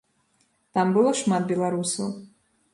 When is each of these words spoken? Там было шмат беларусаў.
Там 0.77 0.95
было 0.97 1.13
шмат 1.21 1.47
беларусаў. 1.55 2.13